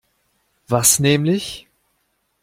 [0.67, 1.67] Was nämlich?